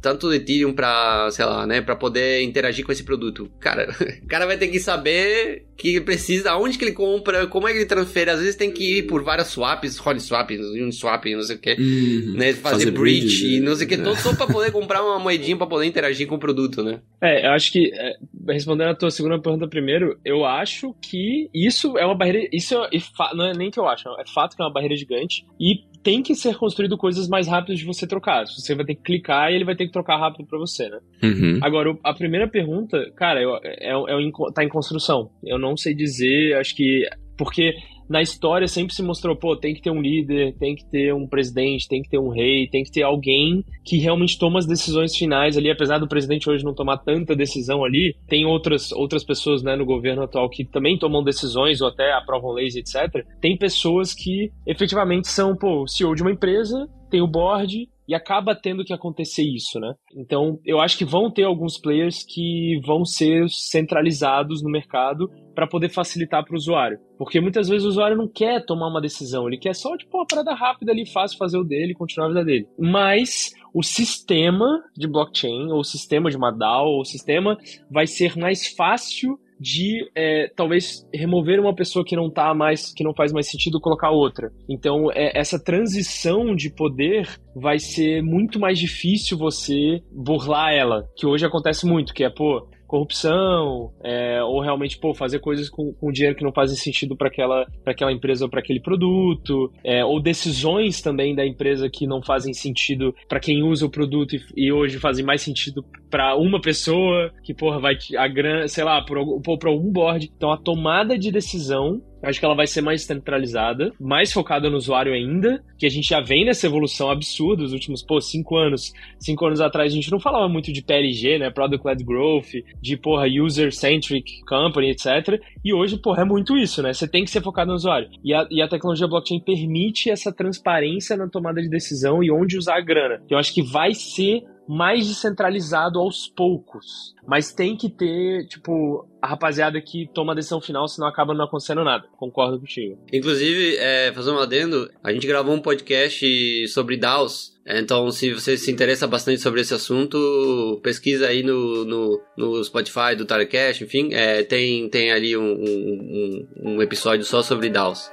[0.01, 3.49] tanto Ethereum pra, sei lá, né, pra poder interagir com esse produto.
[3.61, 3.87] Cara,
[4.21, 7.77] o cara vai ter que saber que precisa, aonde que ele compra, como é que
[7.77, 8.31] ele transfere.
[8.31, 12.33] Às vezes tem que ir por várias swaps, Uniswap, Uniswap, não sei o que, uhum.
[12.33, 14.15] né, fazer, fazer bridge, bridge e não sei o que, né?
[14.15, 16.99] só pra poder comprar uma moedinha pra poder interagir com o produto, né?
[17.21, 18.15] É, eu acho que, é,
[18.49, 21.18] respondendo a tua segunda pergunta primeiro, eu acho que
[21.53, 22.89] isso é uma barreira, isso é,
[23.35, 26.23] não é nem que eu acho, é fato que é uma barreira gigante e tem
[26.23, 28.45] que ser construído coisas mais rápidas de você trocar.
[28.45, 30.99] Você vai ter que clicar e ele vai ter que trocar rápido para você, né?
[31.21, 31.59] Uhum.
[31.61, 35.29] Agora, a primeira pergunta, cara, eu, é, é, é, tá em construção.
[35.43, 37.03] Eu não sei dizer, acho que.
[37.37, 37.73] Porque
[38.09, 41.27] na história sempre se mostrou, pô, tem que ter um líder, tem que ter um
[41.27, 45.15] presidente, tem que ter um rei, tem que ter alguém que realmente toma as decisões
[45.15, 49.61] finais ali, apesar do presidente hoje não tomar tanta decisão ali, tem outras, outras pessoas
[49.61, 53.25] né, no governo atual que também tomam decisões ou até aprovam leis, etc.
[53.39, 58.55] Tem pessoas que efetivamente são, pô, CEO de uma empresa, tem o board, e acaba
[58.55, 59.93] tendo que acontecer isso, né?
[60.15, 65.67] Então, eu acho que vão ter alguns players que vão ser centralizados no mercado para
[65.67, 66.97] poder facilitar para o usuário.
[67.19, 70.25] Porque muitas vezes o usuário não quer tomar uma decisão, ele quer só, tipo, uma
[70.25, 72.67] parada rápida ali, fácil fazer o dele e continuar a vida dele.
[72.79, 77.59] Mas o sistema de blockchain, ou o sistema de uma DAO, ou o sistema
[77.91, 83.03] vai ser mais fácil de é, talvez remover uma pessoa que não tá mais, que
[83.03, 84.51] não faz mais sentido, colocar outra.
[84.69, 91.25] Então, é, essa transição de poder vai ser muito mais difícil você burlar ela, que
[91.25, 96.11] hoje acontece muito, que é, pô, corrupção, é, ou realmente pô, fazer coisas com, com
[96.11, 100.19] dinheiro que não fazem sentido para aquela, aquela empresa ou para aquele produto, é, ou
[100.21, 104.71] decisões também da empresa que não fazem sentido para quem usa o produto e, e,
[104.71, 109.17] hoje fazem mais sentido para uma pessoa que porra vai a grana, sei lá, por
[109.17, 110.31] algum board.
[110.35, 114.77] Então a tomada de decisão Acho que ela vai ser mais centralizada, mais focada no
[114.77, 118.91] usuário ainda, que a gente já vem nessa evolução absurda nos últimos, pô, cinco anos.
[119.19, 121.49] Cinco anos atrás a gente não falava muito de PLG, né?
[121.49, 122.51] Product Led Growth,
[122.81, 125.41] de, porra, User-Centric Company, etc.
[125.63, 126.93] E hoje, porra, é muito isso, né?
[126.93, 128.09] Você tem que ser focado no usuário.
[128.23, 132.57] E a, e a tecnologia blockchain permite essa transparência na tomada de decisão e onde
[132.57, 133.21] usar a grana.
[133.29, 137.15] Eu acho que vai ser mais descentralizado aos poucos.
[137.27, 141.45] Mas tem que ter, tipo, a rapaziada que toma a decisão final, senão acaba não
[141.45, 142.07] acontecendo nada.
[142.17, 142.99] Concordo contigo.
[143.11, 147.57] Inclusive, é, fazer um adendo, a gente gravou um podcast sobre DAOs.
[147.65, 153.15] Então, se você se interessa bastante sobre esse assunto, pesquisa aí no, no, no Spotify
[153.17, 158.11] do Tarecast, enfim, é, tem, tem ali um, um, um episódio só sobre DAOs.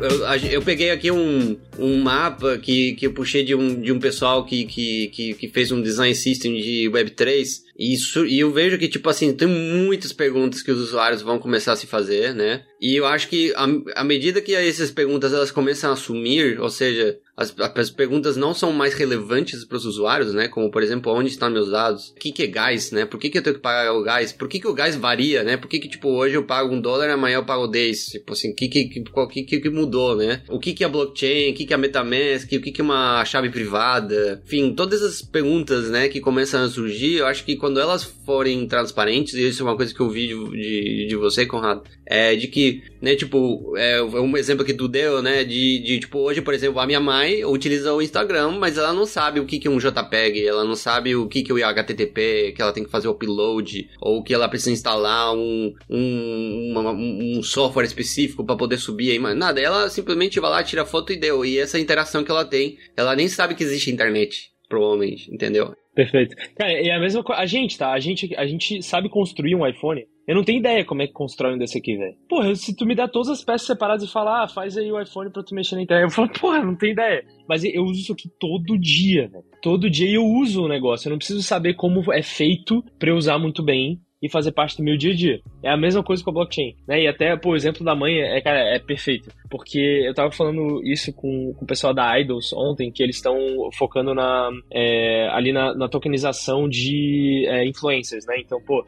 [0.00, 3.98] Eu, eu peguei aqui um, um mapa que, que eu puxei de um, de um
[3.98, 7.46] pessoal que, que, que, que fez um design system de Web3
[7.78, 11.38] e, isso, e eu vejo que, tipo assim, tem muitas perguntas que os usuários vão
[11.38, 12.62] começar a se fazer, né?
[12.78, 13.54] E eu acho que
[13.94, 18.52] à medida que essas perguntas elas começam a assumir, ou seja, as, as perguntas não
[18.52, 20.46] são mais relevantes para os usuários, né?
[20.46, 22.10] Como, por exemplo, onde estão meus dados?
[22.10, 23.06] O que, que é gás, né?
[23.06, 24.30] Por que, que eu tenho que pagar o gás?
[24.30, 25.56] Por que, que o gás varia, né?
[25.56, 28.04] Por que, que tipo, hoje eu pago um dólar e amanhã eu pago 10?
[28.06, 30.42] Tipo assim, o que, que, que, que, que mudou, né?
[30.50, 31.52] O que, que é blockchain?
[31.52, 32.44] O que, que é Metamask?
[32.44, 34.42] O que, que é uma chave privada?
[34.44, 38.66] Enfim, todas essas perguntas, né, que começam a surgir, eu acho que quando elas forem
[38.66, 42.36] transparentes, e isso é uma coisa que eu vi de, de, de você, Conrado, é
[42.36, 46.42] de que, né, tipo, é um exemplo que tu deu, né, de, de, tipo, hoje,
[46.42, 49.68] por exemplo, a minha mãe utiliza o Instagram, mas ela não sabe o que, que
[49.68, 52.84] é um JPEG, ela não sabe o que, que é o HTTP, que ela tem
[52.84, 58.44] que fazer o upload, ou que ela precisa instalar um, um, uma, um software específico
[58.44, 61.78] para poder subir mas nada, ela simplesmente vai lá, tira foto e deu, e essa
[61.78, 65.74] interação que ela tem, ela nem sabe que existe internet provavelmente, entendeu?
[66.00, 66.34] Perfeito.
[66.56, 67.42] Cara, é a mesma coisa.
[67.42, 67.92] A gente, tá?
[67.92, 70.06] A gente, a gente sabe construir um iPhone.
[70.26, 72.14] Eu não tenho ideia como é que constrói um desse aqui, velho.
[72.26, 74.98] Porra, se tu me dá todas as peças separadas e falar, ah, faz aí o
[74.98, 77.22] iPhone pra tu mexer na internet, eu falo, porra, não tenho ideia.
[77.46, 79.44] Mas eu uso isso aqui todo dia, velho.
[79.60, 81.06] Todo dia eu uso o negócio.
[81.06, 84.76] Eu não preciso saber como é feito pra eu usar muito bem e fazer parte
[84.76, 85.40] do meu dia a dia.
[85.62, 87.02] É a mesma coisa com a blockchain, né?
[87.02, 89.30] E até, pô, o exemplo da mãe é, cara, é perfeito.
[89.48, 93.36] Porque eu tava falando isso com, com o pessoal da Idols ontem, que eles estão
[93.76, 98.34] focando na, é, ali na, na, tokenização de é, influencers, né?
[98.38, 98.84] Então, pô,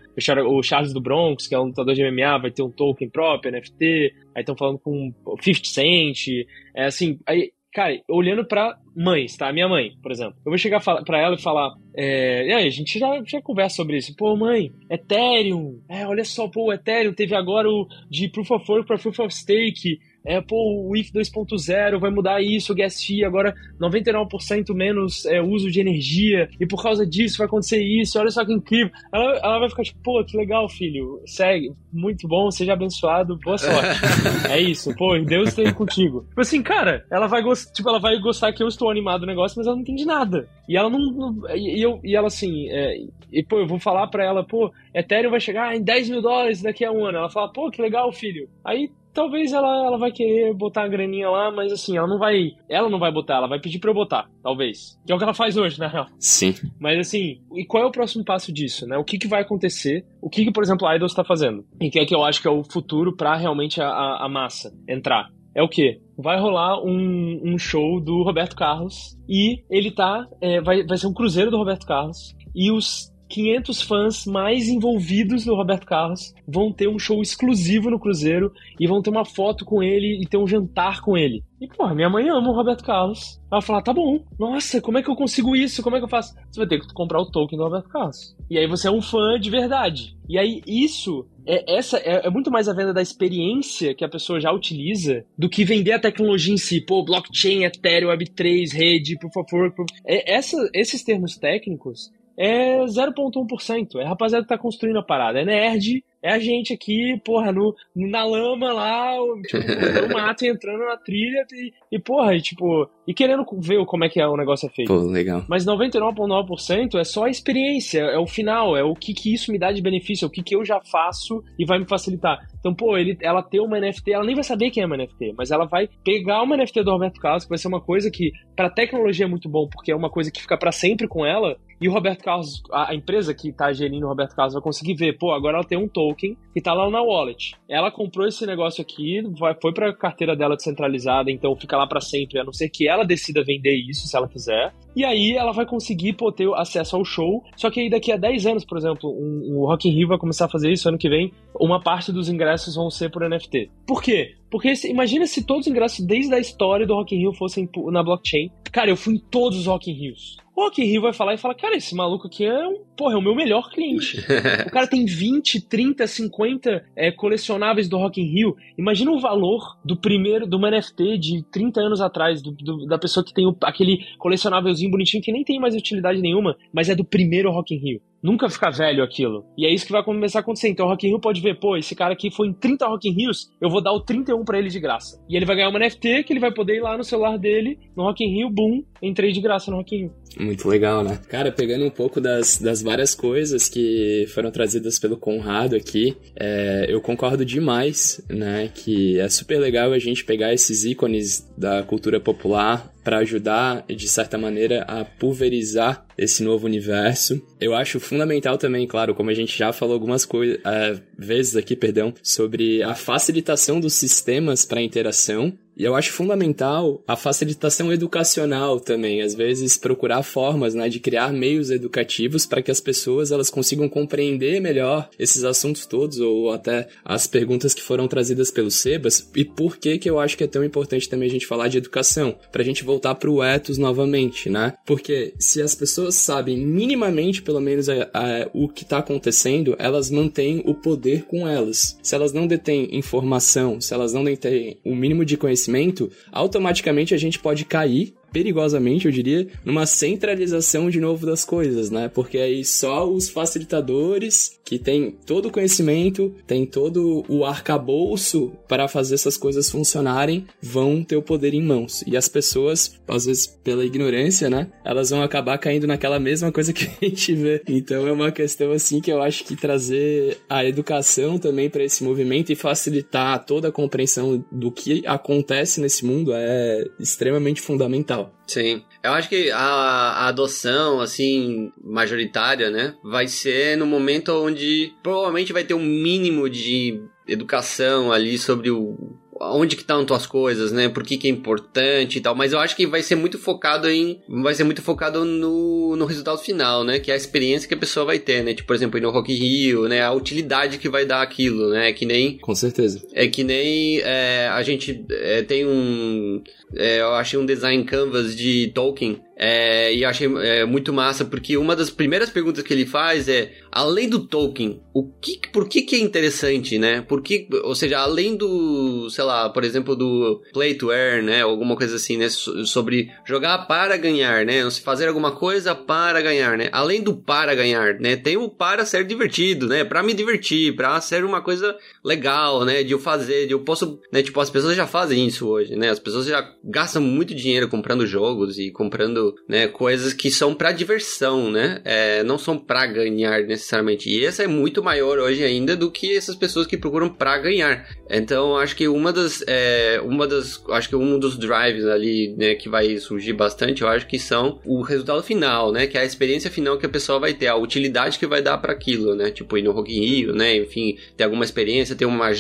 [0.47, 3.53] o Charles do Bronx, que é um lutador de MMA, vai ter um token próprio,
[3.53, 4.15] NFT.
[4.35, 6.47] Aí estão falando com 50 Cent.
[6.75, 9.51] É assim, aí Cara, olhando pra mães, tá?
[9.51, 10.35] Minha mãe, por exemplo.
[10.45, 11.75] Eu vou chegar pra ela e falar.
[11.97, 14.15] É, e aí, a gente já, já conversa sobre isso.
[14.15, 15.81] Pô, mãe, Ethereum.
[15.89, 19.19] É, olha só, pô, o Ethereum teve agora o de Proof of Work pra Proof
[19.21, 24.75] of Stake é, pô, o IF 2.0 vai mudar isso, o gas fee agora 99%
[24.75, 28.53] menos é, uso de energia, e por causa disso vai acontecer isso, olha só que
[28.53, 28.93] incrível.
[29.13, 33.59] Ela, ela vai ficar tipo, pô, que legal, filho, segue, muito bom, seja abençoado, boa
[33.59, 34.01] sorte.
[34.51, 36.25] é isso, pô, Deus esteja contigo.
[36.29, 37.43] Tipo assim, cara, ela vai,
[37.75, 40.49] tipo, ela vai gostar que eu estou animado no negócio, mas ela não entende nada.
[40.69, 40.99] E ela não.
[40.99, 44.73] não e, eu, e ela assim, é, e pô, eu vou falar pra ela, pô,
[44.95, 47.19] Ethereum vai chegar em 10 mil dólares daqui a um ano.
[47.19, 48.49] Ela fala, pô, que legal, filho.
[48.65, 52.53] Aí talvez ela, ela vai querer botar a graninha lá, mas assim, ela não vai.
[52.69, 54.99] Ela não vai botar, ela vai pedir pra eu botar, talvez.
[55.07, 56.07] Que é o que ela faz hoje, na real.
[56.19, 56.55] Sim.
[56.81, 58.97] Mas assim, e qual é o próximo passo disso, né?
[58.97, 60.05] O que, que vai acontecer?
[60.21, 61.65] O que, que, por exemplo, a Idols tá fazendo?
[61.81, 64.29] E que é que eu acho que é o futuro para realmente a, a, a
[64.29, 65.29] massa entrar?
[65.55, 66.01] É o que?
[66.17, 70.27] Vai rolar um, um show do Roberto Carlos e ele tá.
[70.41, 72.35] É, vai, vai ser um cruzeiro do Roberto Carlos.
[72.55, 77.99] E os 500 fãs mais envolvidos no Roberto Carlos vão ter um show exclusivo no
[77.99, 81.43] Cruzeiro e vão ter uma foto com ele e ter um jantar com ele.
[81.59, 83.41] E, porra, minha mãe ama o Roberto Carlos.
[83.51, 85.83] Ela vai falar, tá bom, nossa, como é que eu consigo isso?
[85.83, 86.35] Como é que eu faço?
[86.51, 88.37] Você vai ter que comprar o token do Roberto Carlos.
[88.51, 90.15] E aí você é um fã de verdade.
[90.29, 94.09] E aí isso é, essa é, é, muito mais a venda da experiência que a
[94.09, 96.81] pessoa já utiliza do que vender a tecnologia em si.
[96.81, 99.73] Pô, blockchain, Ethereum, Web3, rede, por favor.
[100.07, 104.01] É, essa, esses termos técnicos é 0,1%.
[104.01, 105.41] É a rapaziada que tá construindo a parada.
[105.41, 109.13] É nerd, é a gente aqui, porra, no, na lama lá,
[109.47, 109.59] tipo,
[110.09, 114.09] no mato entrando na trilha e, e, porra, e tipo, e querendo ver como é
[114.09, 114.89] que é o negócio é feito.
[114.89, 115.45] Pô, legal.
[115.49, 119.59] Mas 99,9% é só a experiência, é o final, é o que que isso me
[119.59, 122.39] dá de benefício, é o que que eu já faço e vai me facilitar.
[122.61, 125.35] Então, pô, ele, ela ter uma NFT, ela nem vai saber quem é uma NFT,
[125.37, 128.31] mas ela vai pegar uma NFT do Roberto Carlos, que vai ser uma coisa que,
[128.55, 131.57] para tecnologia é muito bom, porque é uma coisa que fica para sempre com ela,
[131.81, 134.95] e o Roberto Carlos, a, a empresa que tá gerindo o Roberto Carlos vai conseguir
[134.95, 137.55] ver, pô, agora ela tem um token que tá lá na wallet.
[137.69, 142.01] Ela comprou esse negócio aqui, vai, foi pra carteira dela descentralizada, então fica lá para
[142.01, 144.73] sempre, a não ser que ela decida vender isso, se ela quiser.
[144.95, 147.43] E aí ela vai conseguir pô, ter acesso ao show.
[147.57, 150.19] Só que aí daqui a 10 anos, por exemplo, um, o Rock in Rio vai
[150.19, 151.33] começar a fazer isso ano que vem.
[151.59, 153.71] Uma parte dos ingressos vão ser por NFT.
[153.87, 154.35] Por quê?
[154.51, 158.03] Porque imagina se todos os ingressos desde a história do Rock in Rio fossem na
[158.03, 158.51] blockchain.
[158.71, 160.37] Cara, eu fui em todos os Rock in Rios.
[160.55, 163.15] O Rock in Rio vai falar e falar, cara, esse maluco aqui é um, porra,
[163.15, 164.19] é o meu melhor cliente.
[164.65, 168.57] o cara tem 20, 30, 50 é, colecionáveis do Rock in Rio.
[168.79, 173.25] Imagina o valor do primeiro, do NFT de 30 anos atrás, do, do, da pessoa
[173.25, 177.05] que tem o, aquele colecionávelzinho bonitinho que nem tem mais utilidade nenhuma, mas é do
[177.05, 179.45] primeiro Rock in Rio nunca ficar velho aquilo.
[179.59, 180.69] E é isso que vai começar a acontecer.
[180.69, 183.09] Então o Rock in Rio pode ver, pô, esse cara aqui foi em 30 Rock
[183.09, 185.21] in Rios, eu vou dar o 31 para ele de graça.
[185.29, 187.79] E ele vai ganhar uma NFT que ele vai poder ir lá no celular dele,
[187.97, 190.13] no Rock in Rio, boom, entrei de graça no Rock in Rio.
[190.39, 191.19] Muito legal, né?
[191.29, 196.85] Cara, pegando um pouco das, das várias coisas que foram trazidas pelo Conrado aqui, é,
[196.91, 198.71] eu concordo demais, né?
[198.75, 204.07] Que é super legal a gente pegar esses ícones da cultura popular para ajudar, de
[204.07, 207.41] certa maneira, a pulverizar esse novo universo.
[207.59, 211.75] Eu acho fundamental também, claro, como a gente já falou algumas coisas, uh, vezes aqui,
[211.75, 215.53] perdão, sobre a facilitação dos sistemas para interação
[215.83, 221.33] e eu acho fundamental a facilitação educacional também, às vezes procurar formas, né, de criar
[221.33, 226.87] meios educativos para que as pessoas elas consigam compreender melhor esses assuntos todos ou até
[227.05, 230.47] as perguntas que foram trazidas pelo Sebas e por que que eu acho que é
[230.47, 233.77] tão importante também a gente falar de educação, para a gente voltar para o ethos
[233.77, 234.75] novamente, né?
[234.87, 240.13] Porque se as pessoas sabem minimamente, pelo menos, a, a, o que está acontecendo, elas
[240.13, 241.99] mantêm o poder com elas.
[242.05, 247.15] Se elas não detêm informação, se elas não detêm o mínimo de conhecimento conhecimento, automaticamente
[247.15, 252.09] a gente pode cair perigosamente, eu diria, numa centralização de novo das coisas, né?
[252.09, 258.89] Porque aí só os facilitadores que têm todo o conhecimento, têm todo o arcabouço para
[258.89, 262.03] fazer essas coisas funcionarem, vão ter o poder em mãos.
[262.07, 264.69] E as pessoas, às vezes pela ignorância, né?
[264.85, 267.63] Elas vão acabar caindo naquela mesma coisa que a gente vê.
[267.69, 272.03] Então é uma questão assim que eu acho que trazer a educação também para esse
[272.03, 278.35] movimento e facilitar toda a compreensão do que acontece nesse mundo é extremamente fundamental real.
[278.47, 278.85] Sim.
[279.03, 285.53] Eu acho que a, a, adoção, assim, majoritária, né, vai ser no momento onde provavelmente
[285.53, 289.17] vai ter um mínimo de educação ali sobre o
[289.51, 290.89] onde que estão tuas coisas, né?
[290.89, 292.35] Por que, que é importante e tal.
[292.35, 294.21] Mas eu acho que vai ser muito focado em.
[294.29, 296.99] Vai ser muito focado no, no resultado final, né?
[296.99, 298.55] Que é a experiência que a pessoa vai ter, né?
[298.55, 300.03] Tipo, por exemplo, ir no Rock Rio, né?
[300.03, 301.89] A utilidade que vai dar aquilo, né?
[301.89, 302.39] É que nem.
[302.39, 303.03] Com certeza.
[303.13, 306.43] É que nem é, a gente é, tem um.
[306.75, 311.57] É, eu achei um design canvas de Tolkien é, e achei é, muito massa, porque
[311.57, 315.83] uma das primeiras perguntas que ele faz é: além do Tolkien, o que, por que,
[315.83, 317.01] que é interessante, né?
[317.01, 321.43] Por que, ou seja, além do, sei lá, por exemplo, do play to earn, né?
[321.43, 322.29] Alguma coisa assim, né?
[322.29, 324.71] Sobre jogar para ganhar, né?
[324.71, 326.69] Fazer alguma coisa para ganhar, né?
[326.71, 328.15] Além do para ganhar, né?
[328.15, 329.83] Tem o para ser divertido, né?
[329.83, 332.85] Para me divertir, para ser uma coisa legal, né?
[332.85, 334.23] De eu fazer, de eu posso, né?
[334.23, 335.91] Tipo, as pessoas já fazem isso hoje, né?
[335.91, 339.67] As pessoas já gastam muito dinheiro comprando jogos e comprando né?
[339.67, 341.81] Coisas que são para diversão, né?
[341.85, 344.09] É, não são para ganhar necessariamente.
[344.09, 347.89] E essa é muito maior hoje ainda do que essas pessoas que procuram para ganhar.
[348.11, 352.55] Então, acho que uma das, é, uma das, acho que um dos drives ali, né,
[352.55, 355.87] que vai surgir bastante, eu acho que são o resultado final, né?
[355.87, 358.59] Que é a experiência final que a pessoa vai ter, a utilidade que vai dar
[358.59, 359.31] para aquilo, né?
[359.31, 360.57] Tipo ir no Rock in Rio, né?
[360.57, 362.31] Enfim, ter alguma experiência, ter uma,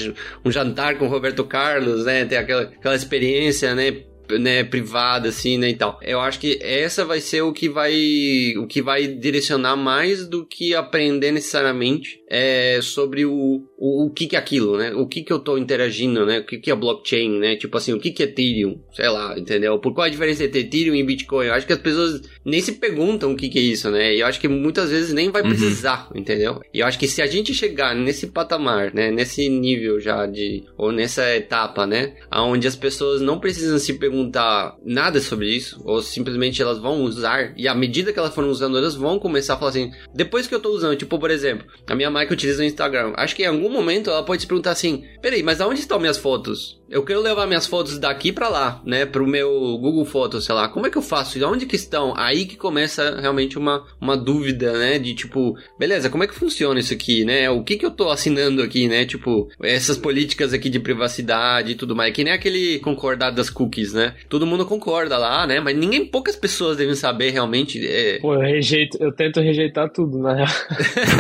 [0.45, 2.25] um jantar com Roberto Carlos, né?
[2.25, 4.12] Ter aquela, aquela experiência, né?
[4.31, 5.99] Né, privada, assim, né, e tal.
[6.03, 10.47] Eu acho que essa vai ser o que vai, o que vai direcionar mais do
[10.47, 15.25] que aprender necessariamente é, sobre o, o, o que que é aquilo, né, o que
[15.25, 18.13] que eu tô interagindo, né, o que que é blockchain, né, tipo assim, o que
[18.13, 19.77] que é Ethereum, sei lá, entendeu?
[19.81, 21.47] Por qual a diferença entre Ethereum e Bitcoin?
[21.47, 24.21] Eu acho que as pessoas nem se perguntam o que que é isso, né, e
[24.21, 25.49] eu acho que muitas vezes nem vai uhum.
[25.49, 26.21] precisar, uhum.
[26.21, 26.61] entendeu?
[26.73, 30.63] E eu acho que se a gente chegar nesse patamar, né, nesse nível já de,
[30.79, 36.01] ou nessa etapa, né, aonde as pessoas não precisam se perguntar nada sobre isso, ou
[36.01, 39.57] simplesmente elas vão usar, e à medida que elas foram usando, elas vão começar a
[39.57, 42.63] falar assim, depois que eu tô usando, tipo, por exemplo, a minha mãe que utiliza
[42.63, 45.81] o Instagram, acho que em algum momento ela pode se perguntar assim, peraí, mas aonde
[45.81, 46.81] estão minhas fotos?
[46.93, 50.69] Eu quero levar minhas fotos daqui para lá, né, pro meu Google Fotos, sei lá,
[50.69, 51.39] como é que eu faço?
[51.39, 52.13] E onde que estão?
[52.17, 56.79] Aí que começa realmente uma, uma dúvida, né, de tipo, beleza, como é que funciona
[56.79, 60.69] isso aqui, né, o que que eu tô assinando aqui, né, tipo, essas políticas aqui
[60.69, 65.17] de privacidade e tudo mais, que nem aquele concordado das cookies, né, todo mundo concorda
[65.17, 65.61] lá, né?
[65.61, 67.85] Mas ninguém, poucas pessoas devem saber realmente.
[67.87, 68.19] É...
[68.19, 70.49] Pô, eu rejeito, eu tento rejeitar tudo, na real.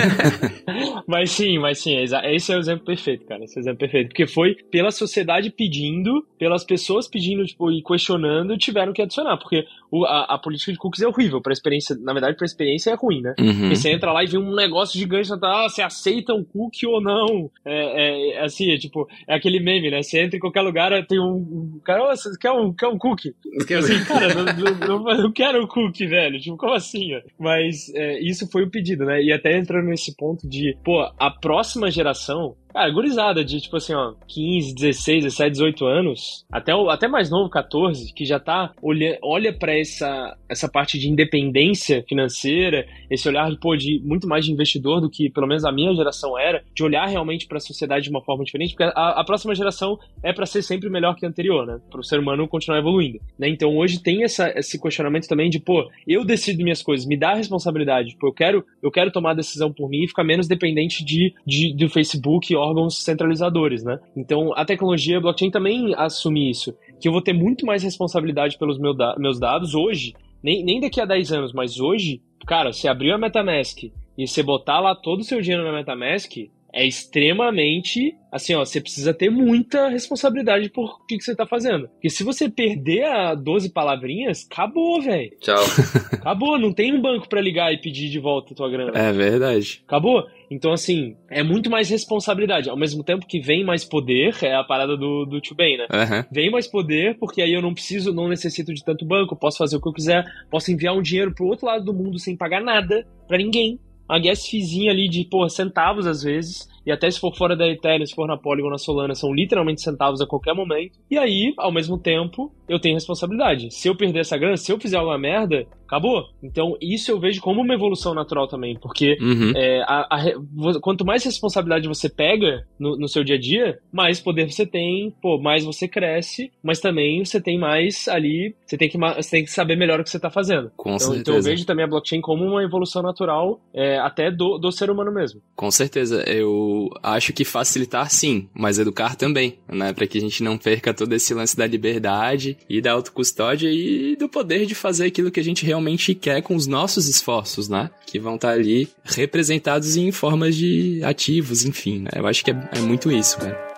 [1.06, 3.44] mas sim, mas sim, esse é o exemplo perfeito, cara.
[3.44, 4.08] Esse é o exemplo perfeito.
[4.08, 9.36] Porque foi pela sociedade pedindo, pelas pessoas pedindo, tipo, e questionando, tiveram que adicionar.
[9.36, 11.96] Porque o, a, a, política de cookies é horrível pra experiência.
[12.00, 13.32] Na verdade, pra experiência é ruim, né?
[13.38, 13.60] Uhum.
[13.60, 16.84] Porque você entra lá e vê um negócio gigante, tá, ah, você aceita um cookie
[16.84, 17.48] ou não?
[17.64, 20.02] É, é, assim, é tipo, é aquele meme, né?
[20.02, 22.98] Você entra em qualquer lugar, tem um, um cara, oh, você quer um, quer um
[22.98, 23.32] cookie.
[23.78, 26.40] Assim, cara, não, não, não, não, quero o cookie, velho.
[26.40, 27.14] Tipo, como assim?
[27.14, 27.20] Ó?
[27.38, 29.22] Mas é, isso foi o pedido, né?
[29.22, 33.92] E até entrando nesse ponto de, pô, a próxima geração Cara, gurizada de, tipo assim,
[33.92, 38.72] ó, 15, 16, 17, 18 anos, até, o, até mais novo, 14, que já tá,
[38.82, 44.26] olha, olha para essa, essa parte de independência financeira, esse olhar, de, pô, de muito
[44.26, 47.58] mais de investidor do que, pelo menos, a minha geração era, de olhar realmente para
[47.58, 50.88] a sociedade de uma forma diferente, porque a, a próxima geração é para ser sempre
[50.88, 51.80] melhor que a anterior, né?
[51.90, 53.48] Para o ser humano continuar evoluindo, né?
[53.48, 57.32] Então, hoje tem essa, esse questionamento também de, pô, eu decido minhas coisas, me dá
[57.32, 60.48] a responsabilidade, pô, eu quero, eu quero tomar a decisão por mim e ficar menos
[60.48, 63.98] dependente de, de do Facebook, órgãos centralizadores, né?
[64.16, 68.78] Então, a tecnologia blockchain também assume isso, que eu vou ter muito mais responsabilidade pelos
[68.78, 72.88] meu da meus dados hoje, nem, nem daqui a 10 anos, mas hoje, cara, você
[72.88, 73.84] abriu a MetaMask
[74.18, 76.32] e você botar lá todo o seu dinheiro na MetaMask,
[76.72, 81.46] é extremamente assim, ó, você precisa ter muita responsabilidade por o que, que você tá
[81.46, 81.86] fazendo.
[81.88, 85.30] Porque se você perder a 12 palavrinhas, acabou, velho.
[85.38, 85.62] Tchau.
[86.10, 88.98] Acabou, não tem um banco para ligar e pedir de volta a tua grana.
[88.98, 89.82] É verdade.
[89.86, 90.26] Acabou.
[90.52, 92.68] Então, assim, é muito mais responsabilidade.
[92.68, 95.86] Ao mesmo tempo que vem mais poder, é a parada do, do Bem, né?
[95.90, 96.24] Uhum.
[96.30, 99.76] Vem mais poder, porque aí eu não preciso, não necessito de tanto banco, posso fazer
[99.76, 102.62] o que eu quiser, posso enviar um dinheiro pro outro lado do mundo sem pagar
[102.62, 103.80] nada para ninguém.
[104.08, 107.66] Uma gas fizinha ali de, pô, centavos às vezes e até se for fora da
[107.68, 110.98] Ethereum, se for na Polygon, na Solana, são literalmente centavos a qualquer momento.
[111.10, 113.72] E aí, ao mesmo tempo, eu tenho responsabilidade.
[113.72, 116.24] Se eu perder essa grana, se eu fizer alguma merda, acabou.
[116.42, 119.52] Então, isso eu vejo como uma evolução natural também, porque uhum.
[119.54, 124.18] é, a, a, quanto mais responsabilidade você pega no, no, seu dia a dia, mais
[124.18, 128.88] poder você tem, pô, mais você cresce, mas também você tem mais ali, você tem
[128.88, 130.70] que, você tem que saber melhor o que você está fazendo.
[130.76, 131.20] Com então, certeza.
[131.20, 134.90] então, eu vejo também a blockchain como uma evolução natural, é, até do, do ser
[134.90, 135.42] humano mesmo.
[135.54, 136.71] Com certeza, eu
[137.02, 139.92] acho que facilitar sim, mas educar também, né?
[139.92, 144.16] Para que a gente não perca todo esse lance da liberdade e da autocustódia e
[144.16, 147.90] do poder de fazer aquilo que a gente realmente quer com os nossos esforços, né?
[148.06, 152.10] Que vão estar tá ali representados em formas de ativos, enfim, né?
[152.14, 153.71] Eu acho que é, é muito isso, cara.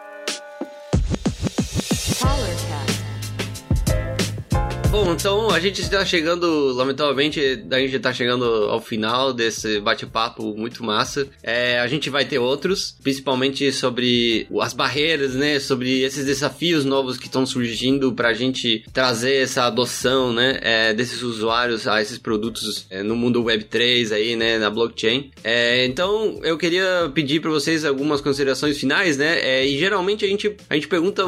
[5.15, 7.40] Então a gente está chegando, lamentavelmente,
[7.71, 11.27] a gente está chegando ao final desse bate-papo muito massa.
[11.42, 15.58] É, a gente vai ter outros, principalmente sobre as barreiras, né?
[15.58, 20.58] Sobre esses desafios novos que estão surgindo para a gente trazer essa adoção, né?
[20.62, 24.58] É, desses usuários a esses produtos é, no mundo Web3 aí, né?
[24.58, 25.31] Na blockchain.
[25.42, 29.40] É, então eu queria pedir para vocês algumas considerações finais, né?
[29.40, 31.25] É, e geralmente a gente, a gente pergunta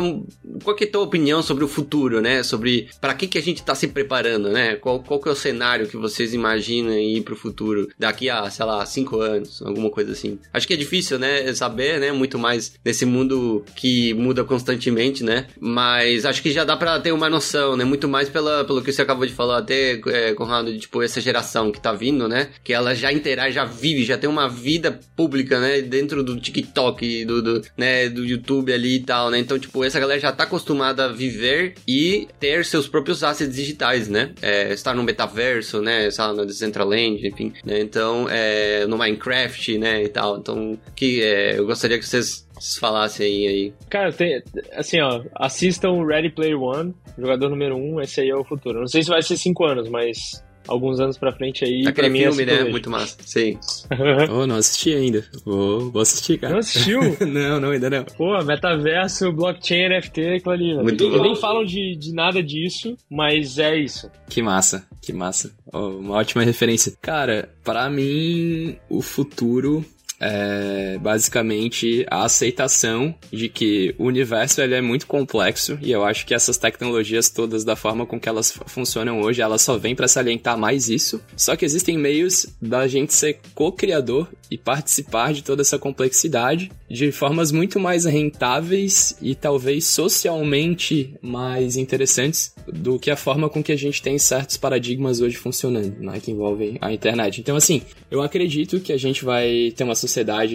[0.63, 2.43] qual que é a tua opinião sobre o futuro, né?
[2.43, 4.77] Sobre para que, que a gente gente tá se preparando, né?
[4.77, 8.65] Qual, qual que é o cenário que vocês imaginam aí pro futuro daqui a, sei
[8.65, 10.39] lá, cinco anos, alguma coisa assim?
[10.53, 12.11] Acho que é difícil, né, saber, né?
[12.13, 15.47] Muito mais nesse mundo que muda constantemente, né?
[15.61, 17.85] Mas acho que já dá pra ter uma noção, né?
[17.85, 21.21] Muito mais pela, pelo que você acabou de falar até, é, Conrado, de, tipo, essa
[21.21, 22.49] geração que tá vindo, né?
[22.65, 25.81] Que ela já interage, já vive, já tem uma vida pública, né?
[25.83, 28.09] Dentro do TikTok, do, do, né?
[28.09, 29.39] do YouTube ali e tal, né?
[29.39, 34.09] Então, tipo, essa galera já tá acostumada a viver e ter seus próprios assets digitais,
[34.09, 34.33] né?
[34.41, 36.07] É, estar no metaverso, né?
[36.07, 37.53] Estar no Decentraland, enfim.
[37.65, 37.81] Né?
[37.81, 40.03] Então, é, no Minecraft, né?
[40.05, 40.39] E tal.
[40.39, 42.47] Então, que é, eu gostaria que vocês
[42.79, 43.75] falassem aí, aí.
[43.91, 44.43] Cara, tem,
[44.73, 48.81] assim, ó, assistam Ready Player One, jogador número um, esse aí é o futuro.
[48.81, 51.87] Não sei se vai ser cinco anos, mas alguns anos pra frente aí.
[51.87, 52.65] Aquele mim, é né?
[52.65, 53.17] Muito massa.
[53.25, 53.59] Sim.
[54.31, 55.25] oh, não assisti ainda.
[55.45, 56.53] Vou, vou assistir, cara.
[56.53, 57.01] Não assistiu?
[57.27, 58.05] não, não, ainda não.
[58.05, 60.75] Pô, metaverso, blockchain, NFT, aquilo ali.
[60.75, 64.11] Muito Eles nem falam de, de nada disso, mas é isso.
[64.29, 65.55] Que massa, que massa.
[65.73, 66.93] Oh, uma ótima referência.
[67.01, 69.85] Cara, para mim, o futuro
[70.21, 76.27] é basicamente a aceitação de que o universo ele é muito complexo e eu acho
[76.27, 80.09] que essas tecnologias todas da forma com que elas funcionam hoje, elas só vêm para
[80.09, 81.21] salientar mais isso.
[81.37, 87.11] Só que existem meios da gente ser co-criador e participar de toda essa complexidade de
[87.11, 93.73] formas muito mais rentáveis e talvez socialmente mais interessantes do que a forma com que
[93.73, 97.41] a gente tem certos paradigmas hoje funcionando, né, que envolvem a internet.
[97.41, 100.06] Então assim, eu acredito que a gente vai ter uma sociedade,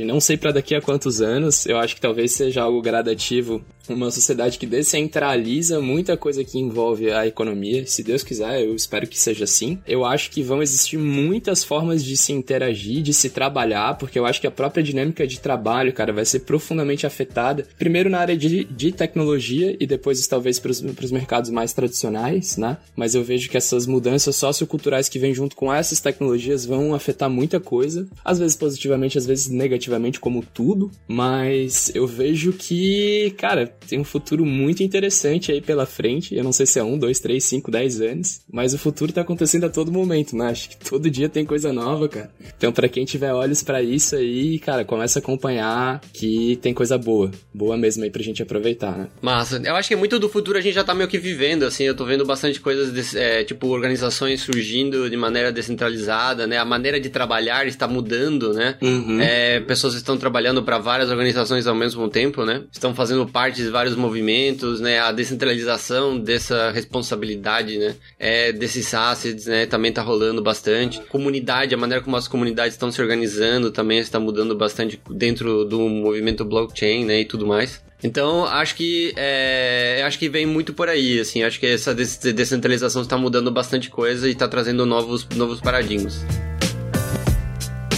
[0.06, 4.12] não sei para daqui a quantos anos, eu acho que talvez seja algo gradativo, uma
[4.12, 9.20] sociedade que descentraliza muita coisa que envolve a economia, se Deus quiser, eu espero que
[9.20, 9.80] seja assim.
[9.88, 14.26] Eu acho que vão existir muitas formas de se interagir, de se trabalhar, porque eu
[14.26, 18.38] acho que a própria dinâmica de trabalho, cara, vai ser profundamente afetada, primeiro na área
[18.38, 22.78] de, de tecnologia e depois talvez para os mercados mais tradicionais, né?
[22.96, 27.30] Mas eu vejo que essas mudanças socioculturais que vêm junto com essas tecnologias vão afetar
[27.30, 33.74] muita coisa, às vezes positivamente, às vezes negativamente, como tudo, mas eu vejo que, cara,
[33.88, 36.36] tem um futuro muito interessante aí pela frente.
[36.36, 39.22] Eu não sei se é um, dois, três, cinco, dez anos, mas o futuro tá
[39.22, 40.48] acontecendo a todo momento, né?
[40.48, 42.32] Acho que todo dia tem coisa nova, cara.
[42.58, 46.98] Então, para quem tiver olhos para isso aí, cara, começa a acompanhar que tem coisa
[46.98, 49.08] boa, boa mesmo aí pra gente aproveitar, né?
[49.22, 49.62] Massa.
[49.64, 51.96] Eu acho que muito do futuro a gente já tá meio que vivendo, assim, eu
[51.96, 56.58] tô vendo bastante coisas, é, tipo, organizações surgindo de maneira descentralizada, né?
[56.58, 58.78] A maneira de trabalhar está mudando, né?
[58.82, 59.20] Uhum.
[59.20, 62.64] É, pessoas estão trabalhando para várias organizações ao mesmo tempo, né?
[62.72, 65.00] Estão fazendo parte vários movimentos, né?
[65.00, 67.96] A descentralização dessa responsabilidade, né?
[68.20, 69.66] É, desses assets, né?
[69.66, 71.02] Também tá rolando bastante.
[71.10, 75.80] Comunidade, a maneira como as comunidades estão se organizando também está mudando bastante dentro do
[75.90, 77.22] movimento blockchain, né?
[77.22, 77.82] E tudo mais.
[78.04, 83.04] Então, acho que é, acho que vem muito por aí, assim, acho que essa descentralização
[83.04, 86.26] está mudando bastante coisa e está trazendo novos, novos paradigmas.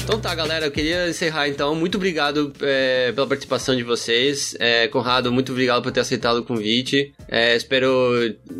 [0.04, 1.74] Então tá, galera, eu queria encerrar então.
[1.76, 4.56] Muito obrigado é, pela participação de vocês.
[4.60, 7.14] É, Conrado, muito obrigado por ter aceitado o convite.
[7.28, 7.90] É, espero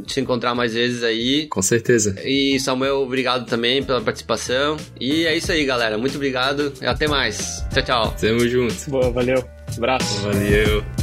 [0.06, 1.48] te encontrar mais vezes aí.
[1.48, 2.16] Com certeza.
[2.24, 4.78] E Samuel, obrigado também pela participação.
[5.00, 5.98] E é isso aí, galera.
[5.98, 6.74] Muito obrigado.
[6.82, 7.64] e Até mais.
[7.74, 8.16] Tchau, tchau.
[8.20, 8.90] Tamo junto.
[8.90, 9.44] Boa, valeu.
[9.78, 10.22] Abraço.
[10.22, 11.03] Valeu.